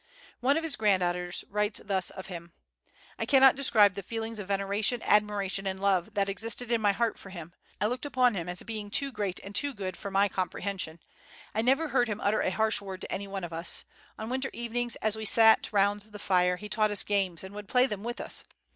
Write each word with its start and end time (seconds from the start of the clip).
One 0.39 0.57
of 0.57 0.63
his 0.63 0.75
granddaughters 0.75 1.41
thus 1.47 1.51
writes 1.83 2.09
of 2.09 2.25
him: 2.25 2.53
"I 3.19 3.27
cannot 3.27 3.55
describe 3.55 3.93
the 3.93 4.01
feelings 4.01 4.39
of 4.39 4.47
veneration, 4.47 4.99
admiration, 5.03 5.67
and 5.67 5.79
love 5.79 6.15
that 6.15 6.27
existed 6.27 6.71
in 6.71 6.81
my 6.81 6.91
heart 6.91 7.19
for 7.19 7.29
him. 7.29 7.53
I 7.79 7.85
looked 7.85 8.07
upon 8.07 8.33
him 8.33 8.49
as 8.49 8.61
a 8.61 8.65
being 8.65 8.89
too 8.89 9.11
great 9.11 9.39
and 9.41 9.53
good 9.75 9.95
for 9.95 10.09
my 10.09 10.27
comprehension. 10.27 10.97
I 11.53 11.61
never 11.61 11.89
heard 11.89 12.07
him 12.07 12.19
utter 12.19 12.41
a 12.41 12.49
harsh 12.49 12.81
word 12.81 13.01
to 13.01 13.11
any 13.11 13.27
one 13.27 13.43
of 13.43 13.53
us. 13.53 13.85
On 14.17 14.27
winter 14.27 14.49
evenings, 14.53 14.95
as 15.03 15.15
we 15.15 15.21
all 15.21 15.27
sat 15.27 15.71
round 15.71 16.01
the 16.01 16.17
fire, 16.17 16.55
he 16.57 16.67
taught 16.67 16.89
us 16.89 17.03
games, 17.03 17.43
and 17.43 17.53
would 17.53 17.67
play 17.67 17.85
them 17.85 18.03
with 18.03 18.19
us. 18.19 18.43